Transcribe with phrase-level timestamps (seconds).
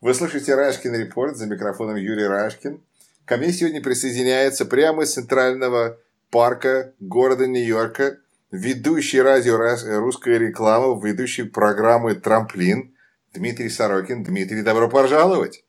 [0.00, 2.80] Вы слышите Рашкин Репорт за микрофоном Юрий Рашкин.
[3.24, 5.98] Ко мне сегодня присоединяется прямо из центрального
[6.30, 8.18] парка города Нью-Йорка
[8.52, 9.56] ведущий радио
[9.98, 12.94] «Русская реклама», ведущий программы «Трамплин»
[13.34, 14.22] Дмитрий Сорокин.
[14.22, 15.64] Дмитрий, добро пожаловать!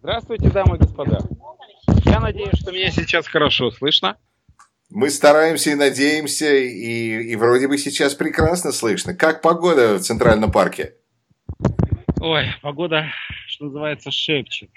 [0.00, 1.20] Здравствуйте, дамы и господа.
[2.04, 4.18] Я надеюсь, что меня сейчас хорошо слышно.
[4.90, 9.14] Мы стараемся и надеемся, и, и вроде бы сейчас прекрасно слышно.
[9.14, 10.94] Как погода в Центральном парке?
[12.20, 13.06] Ой, погода,
[13.56, 14.70] что называется, шепчет.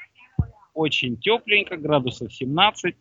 [0.73, 2.95] Очень тепленько, градусов 17,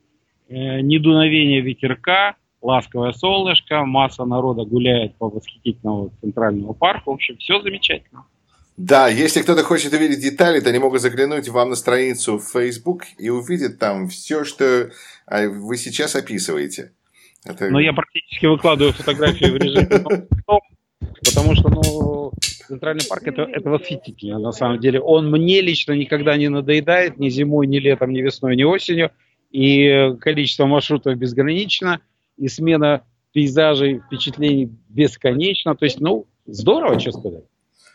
[0.49, 7.13] э, недуновение ветерка, ласковое солнышко, масса народа гуляет по восхитительному центральному парку.
[7.13, 8.27] В общем, все замечательно.
[8.77, 13.05] Да, если кто-то хочет увидеть детали, то они могут заглянуть вам на страницу в Facebook
[13.19, 14.91] и увидеть там все, что
[15.27, 16.93] а, вы сейчас описываете.
[17.45, 17.71] Это...
[17.71, 20.27] Но я практически выкладываю фотографии в режиме
[21.25, 22.18] потому что, ну,
[22.69, 25.01] Центральный парк это, это восхитительно, на самом деле.
[25.01, 29.11] Он мне лично никогда не надоедает ни зимой, ни летом, ни весной, ни осенью.
[29.51, 32.01] И количество маршрутов безгранично,
[32.37, 35.75] и смена пейзажей, впечатлений бесконечно.
[35.75, 37.45] То есть, ну, здорово, что сказать.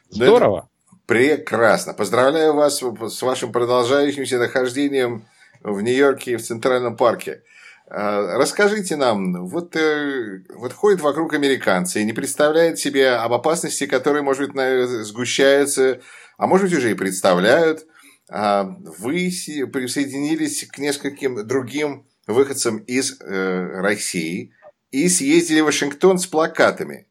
[0.09, 0.67] Здорово.
[1.05, 1.93] Прекрасно.
[1.93, 5.25] Поздравляю вас с вашим продолжающимся нахождением
[5.61, 7.43] в Нью-Йорке и в Центральном парке.
[7.87, 13.85] А, расскажите нам, вот, э, вот ходят вокруг американцы и не представляют себе об опасности,
[13.85, 16.01] которая, может быть, сгущается,
[16.37, 17.85] а может быть, уже и представляют.
[18.29, 19.31] А, вы
[19.71, 24.53] присоединились к нескольким другим выходцам из э, России
[24.91, 27.07] и съездили в Вашингтон с плакатами.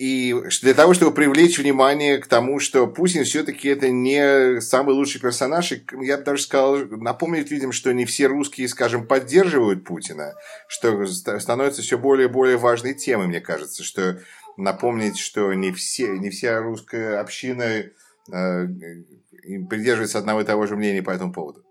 [0.00, 5.20] И для того, чтобы привлечь внимание к тому, что Путин все-таки это не самый лучший
[5.20, 10.32] персонаж, и я бы даже сказал, напомнить людям, что не все русские, скажем, поддерживают Путина,
[10.68, 14.20] что становится все более и более важной темой, мне кажется, что
[14.56, 18.66] напомнить, что не, все, не вся русская община э,
[19.68, 21.62] придерживается одного и того же мнения по этому поводу.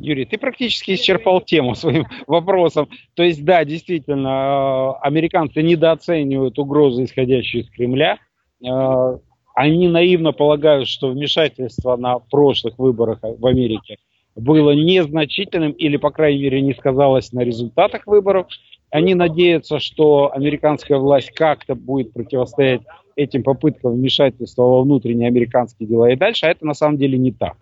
[0.00, 2.88] Юрий, ты практически исчерпал тему своим вопросом.
[3.14, 8.18] То есть, да, действительно, э, американцы недооценивают угрозы, исходящие из Кремля.
[8.64, 9.18] Э,
[9.54, 13.98] они наивно полагают, что вмешательство на прошлых выборах в Америке
[14.36, 18.46] было незначительным или, по крайней мере, не сказалось на результатах выборов.
[18.90, 22.82] Они надеются, что американская власть как-то будет противостоять
[23.16, 27.32] этим попыткам вмешательства во внутренние американские дела и дальше, а это на самом деле не
[27.32, 27.56] так.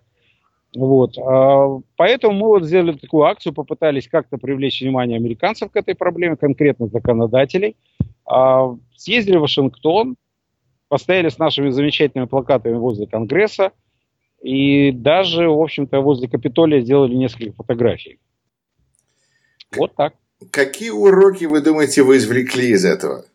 [0.75, 1.17] Вот.
[1.17, 6.35] А, поэтому мы вот сделали такую акцию, попытались как-то привлечь внимание американцев к этой проблеме,
[6.35, 7.75] конкретно законодателей.
[8.25, 10.15] А, съездили в Вашингтон,
[10.87, 13.71] постояли с нашими замечательными плакатами возле Конгресса
[14.41, 18.19] и даже, в общем-то, возле Капитолия сделали несколько фотографий.
[19.75, 20.13] Вот так.
[20.51, 23.25] Какие уроки, вы думаете, вы извлекли из этого?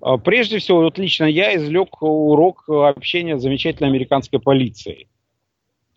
[0.00, 5.08] А, прежде всего, вот лично я извлек урок общения с замечательной американской полицией.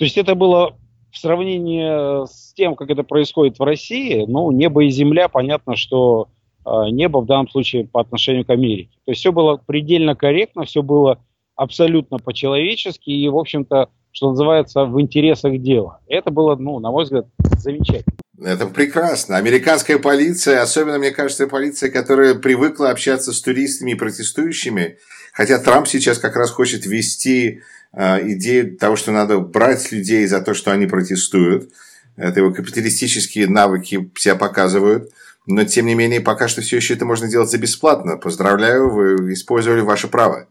[0.01, 0.75] То есть это было
[1.11, 6.27] в сравнении с тем, как это происходит в России, ну, небо и земля, понятно, что
[6.65, 8.89] э, небо в данном случае по отношению к Америке.
[9.05, 11.19] То есть все было предельно корректно, все было
[11.55, 15.99] абсолютно по-человечески и, в общем-то, что называется, в интересах дела.
[16.07, 18.17] Это было, ну, на мой взгляд, замечательно.
[18.43, 19.37] Это прекрасно.
[19.37, 24.97] Американская полиция, особенно, мне кажется, полиция, которая привыкла общаться с туристами и протестующими,
[25.31, 27.61] хотя Трамп сейчас как раз хочет ввести э,
[27.93, 31.71] идею того, что надо брать людей за то, что они протестуют.
[32.15, 35.11] Это его капиталистические навыки себя показывают.
[35.47, 38.17] Но, тем не менее, пока что все еще это можно делать за бесплатно.
[38.17, 40.47] Поздравляю, вы использовали ваше право.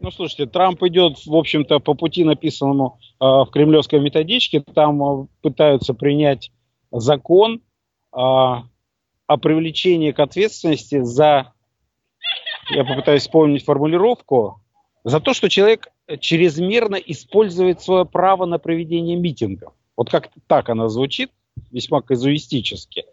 [0.00, 4.60] Ну, слушайте, Трамп идет, в общем-то, по пути, написанному э, в кремлевской методичке.
[4.74, 6.52] Там э, пытаются принять
[6.92, 7.60] закон э,
[8.12, 11.54] о привлечении к ответственности за,
[12.70, 14.60] я попытаюсь вспомнить формулировку,
[15.04, 15.88] за то, что человек
[16.20, 19.72] чрезмерно использует свое право на проведение митингов.
[19.96, 21.30] Вот как так она звучит,
[21.70, 23.04] весьма казуистически.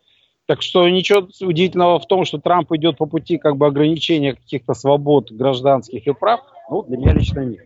[0.47, 4.73] Так что ничего удивительного в том, что Трамп идет по пути как бы ограничения каких-то
[4.73, 7.65] свобод гражданских и прав, ну, для меня лично нет.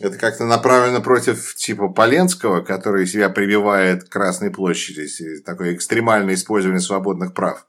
[0.00, 5.06] Это как-то направлено против типа Поленского, который себя прививает к Красной площади,
[5.44, 7.66] такое экстремальное использование свободных прав.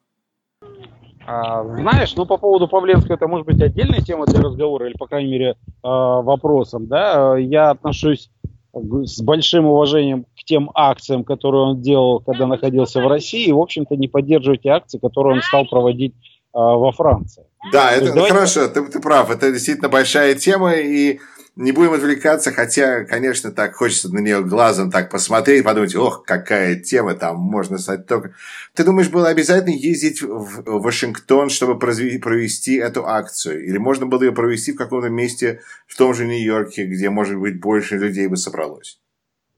[1.25, 5.07] А, знаешь, ну по поводу Павленского это может быть отдельная тема для разговора, или, по
[5.07, 6.87] крайней мере, а, вопросом.
[6.87, 7.37] Да?
[7.37, 8.29] Я отношусь
[8.73, 13.59] с большим уважением к тем акциям, которые он делал, когда находился в России, и, в
[13.59, 16.15] общем-то, не поддерживаю те акции, которые он стал проводить
[16.53, 17.43] а, во Франции.
[17.71, 18.33] Да, это давайте...
[18.33, 21.19] хорошо, ты, ты прав, это действительно большая тема, и
[21.55, 26.75] не будем отвлекаться, хотя, конечно, так хочется на нее глазом так посмотреть, подумать, ох, какая
[26.77, 28.33] тема, там можно стать только...
[28.73, 33.65] Ты думаешь, было обязательно ездить в Вашингтон, чтобы провести эту акцию?
[33.65, 37.59] Или можно было ее провести в каком-то месте в том же Нью-Йорке, где, может быть,
[37.59, 38.99] больше людей бы собралось?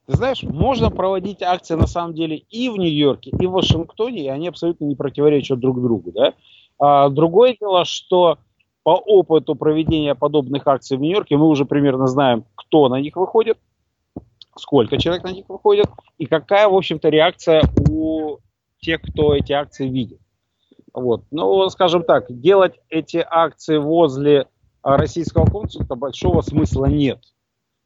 [0.08, 4.30] Ты знаешь, можно проводить акции на самом деле и в Нью-Йорке, и в Вашингтоне, и
[4.30, 6.12] они абсолютно не противоречат друг другу.
[6.12, 6.34] Да?
[6.80, 8.40] А другое дело, что
[8.84, 13.58] по опыту проведения подобных акций в Нью-Йорке мы уже примерно знаем, кто на них выходит,
[14.58, 15.88] сколько человек на них выходит,
[16.18, 18.38] и какая, в общем-то, реакция у
[18.80, 20.20] тех, кто эти акции видит.
[20.94, 21.24] Вот.
[21.32, 24.48] Ну, скажем так, делать эти акции возле
[24.84, 27.20] а, российского консульства большого смысла нет.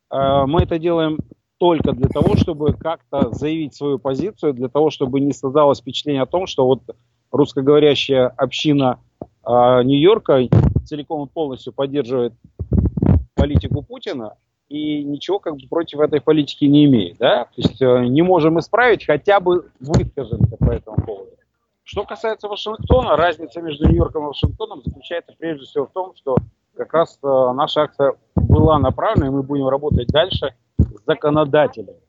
[0.09, 1.19] А, мы это делаем
[1.57, 6.27] только для того, чтобы как-то заявить свою позицию, для того, чтобы не создалось впечатление о
[6.27, 6.81] том, что вот
[7.31, 8.99] русскоговорящая община
[9.47, 10.47] э, Нью-Йорка
[10.85, 12.33] целиком и полностью поддерживает
[13.35, 14.35] политику Путина
[14.69, 17.17] и ничего как бы против этой политики не имеет.
[17.17, 17.45] Да?
[17.45, 21.31] То есть э, не можем исправить, хотя бы выскажемся по этому поводу.
[21.83, 26.35] Что касается Вашингтона, разница между Нью-Йорком и Вашингтоном заключается прежде всего в том, что
[26.75, 30.53] как раз э, наша акция была направлена, и мы будем работать дальше–
[31.07, 32.01] законодателями,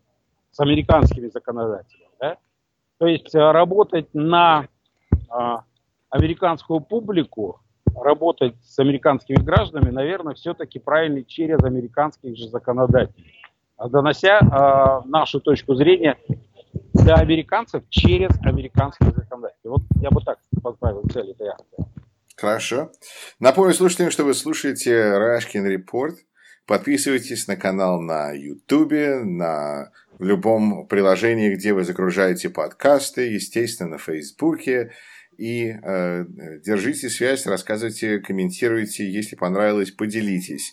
[0.50, 2.11] с американскими законодателями.
[2.20, 2.37] Да?
[2.99, 4.67] То есть э, работать на
[5.31, 5.62] а,
[6.10, 7.60] американскую публику,
[7.94, 13.34] работать с американскими гражданами, наверное, все-таки правильно через американских же законодателей,
[13.90, 16.16] донося а, нашу точку зрения
[16.94, 19.70] до американцев через американских законодателей.
[19.70, 21.84] Вот я бы так поставил цель этой акции.
[22.37, 22.93] Хорошо.
[23.40, 26.16] Напомню слушателям, что вы слушаете Рашкин Репорт.
[26.66, 33.99] Подписывайтесь на канал на YouTube, на в любом приложении, где вы загружаете подкасты, естественно, на
[33.99, 34.93] Фейсбуке.
[35.38, 36.25] И э,
[36.64, 39.08] держите связь, рассказывайте, комментируйте.
[39.08, 40.67] Если понравилось, поделитесь.